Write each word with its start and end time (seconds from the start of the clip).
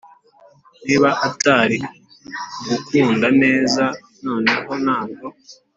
niba 0.85 1.09
atari 1.27 1.77
ugukunda 2.63 3.27
neza, 3.43 3.83
noneho 4.25 4.71
ntabwo, 4.83 5.25